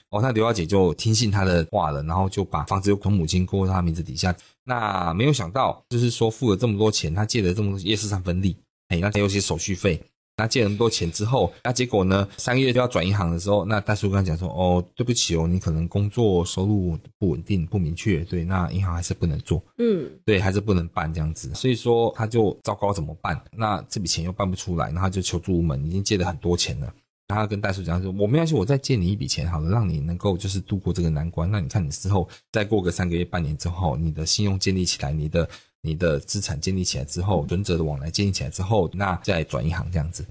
[0.09, 4.35] 哦，那刘小姐就听信他的话了，然后就把房子又从母亲过到他名字底下。
[4.65, 8.55] 那没有想到，就是说付了这么多钱，他借了这么多也是三分利，
[8.89, 10.01] 哎，那还有些手续费。
[10.41, 21.53] 那借了那么多钱之后，那结果呢，三个月就要转银行的时候，那大叔跟他讲说：“哦，对不起哦，你可能工作收入不稳定、不明确，对，那银行还是不能做，嗯，对，还是不能办这样子。
[21.53, 23.39] 所以说他就糟糕怎么办？
[23.55, 26.91] 那这笔钱又办不出来，那他就求助无门，已经借了很多钱了。”
[27.27, 31.49] 他跟大叔讲说：“我没关系，我再借你一笔钱，好了，让你能够就是度过这个难关。
[31.49, 35.47] 那你看你之后再过个三个月、半年之后，你的信用建立起来，你的
[35.81, 40.25] 你的资产建立起来之后，存折的往来建立起来之后，那再转银行这样子。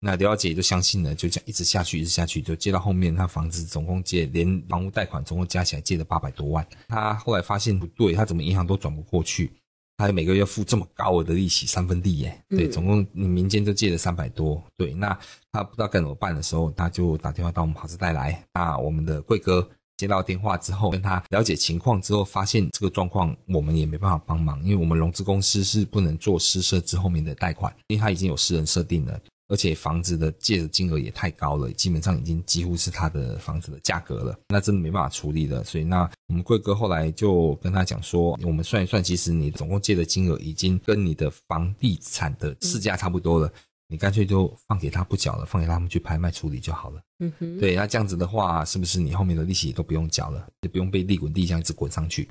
[0.00, 6.66] 那刘小姐就相信了，就这样一直下去，一直下去，就借到后面，他房子总共借连房屋贷款总共加起来借了八百多万。
[6.88, 9.52] 他后来发现不对，他怎么银行都转不过去。”
[10.00, 15.08] 他每个月付这么高额的利息，三分利耶，对，总共你民间就借了三百多，对，那
[15.52, 19.68] 他不知道该怎么办的时候，他就打电话到我们好事贷来，那我们的贵哥
[20.00, 29.20] 接到电话之后，跟他了解情况之后，发现这个状况我们也没办法帮忙，因为我们融资公司是不能做私设置后面的贷款，因为他已经有私人设定了。
[29.48, 35.62] 而且房子的借的金额也太高了，基本上已经几乎是他的房子的价格了，那真的没办法处理了。
[35.64, 43.52] 所以那我们贵哥后来就跟他讲说，我们算一算，其实你总共借的金额已经跟你的房地产的市价差不多了，
[43.90, 47.02] 你干脆就放给他不缴了，放给他们去拍卖处理就好了。
[47.18, 52.30] 嗯哼，对，那这样子的话，是不是你后面的利息都不用缴了，也不用被利滚利这样一直滚上去？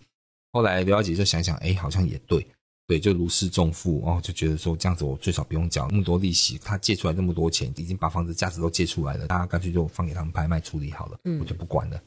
[0.53, 2.47] 后来刘小姐就想想，哎，好像也对。
[2.87, 12.01] 对，就如释重负哦，就觉得说这样子我最少不用缴那么多利息，他借出来那么多钱，已经把房子价值都借出来了，大家干脆就放给他们拍卖处理好了，嗯，我就不管了。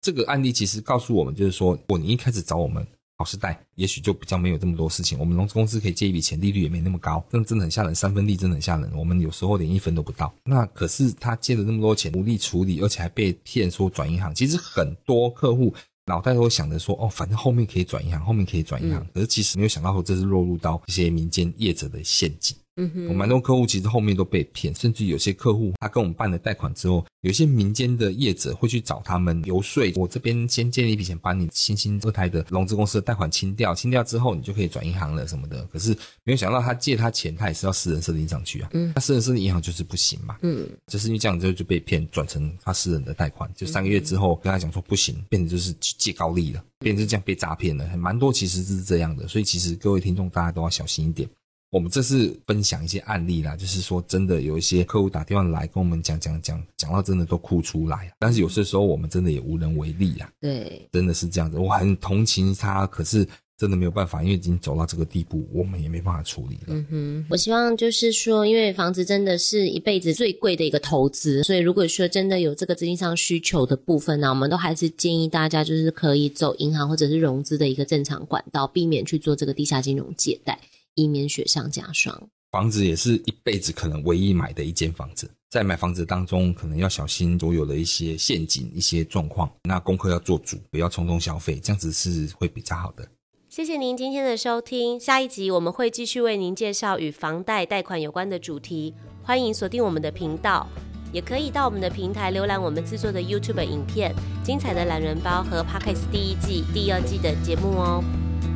[0.00, 2.86] 这个案例其实告诉我们，就是说，如果你一开始找我们
[3.18, 5.18] 好事贷，也许就比较没有这么多事情。
[5.18, 8.90] 我们融资公司可以借一笔钱，利率也没那么高，真真的很吓人，三分利真的很吓人。
[8.96, 10.32] 我们有时候连一分都不到。
[10.44, 14.34] 那可是他借了那么多钱，无力处理，而且还被骗说转银行。
[14.34, 15.74] 其实很多客户。
[16.06, 22.56] 脑袋都会想着说，哦，反正后面可以转银行，后面可以转银行，可是其实没有想到说这是落入到一些民间业者的陷阱。
[22.78, 35.62] 嗯哼，我蛮多客户其实后面都被骗，甚至有些客户他跟我们办了贷款之后，有些民间的业者会去找他们游说，我这边先借你一笔钱，把你新兴二胎的融资公司的贷款清掉，清掉之后你就可以转银行了什么的。
[35.72, 38.70] 可是没有想到他借他钱，他也是要私人设定上去啊。
[38.72, 40.36] 嗯，他私人设定银行就是不行嘛。
[40.42, 49.26] 嗯，就是因为这样之后就被骗转成他私人的贷款，就三个月之后跟他讲说不行，变成就是借高利了，变成这样被诈骗了，还蛮多其实是这样的。
[49.26, 51.28] 所以其实各位听众大家都要小心一点。
[51.70, 58.10] 我们这次分享一些案例啦，就是说真的有一些客户打电话来跟我们讲讲讲，讲到真的都哭出来。
[58.18, 60.30] 但是有些时候我们真的也无能为力啊。
[60.40, 61.58] 对，真的是这样子。
[61.58, 66.68] 我很同情他，可是真的没有办法，因为已经走到这个地步，我们也没办法处理了。
[66.68, 80.58] 嗯哼，我希望就是说，因为房子真的是一辈子最贵的一个投资，所以如果说真的有这个资金上需求的部分呢，我们都还是建议大家就是可以走银行或者是融资的一个正常管道，避免去做这个地下金融借贷。
[80.98, 82.28] 以免雪上加霜。
[82.50, 89.50] 房子也是一辈子可能唯一买的一间房子，在买房子当中，可能要小心所有的一些陷阱、一些状况。
[89.64, 93.06] 那功课要做足，不要冲动消费，这样子是会比较好的。
[93.48, 100.66] 谢谢您今天的收听，下一集我们会继续为您介绍与房贷贷款有关的主题，欢迎锁定我们的频道，
[101.12, 108.04] 也可以到我们的平台浏览我们制作的 YouTube 影片、精彩的懒人包和 Podcast 第一季、第二季的节目哦。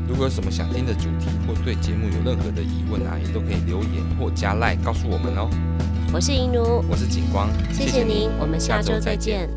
[0.09, 5.49] 如果有什么想听的主题，或对节目有任何的疑问啊，也都可以留言或加赖告诉我们哦。
[6.13, 9.49] 我是银奴，我是景光，谢谢您，我们下周再见。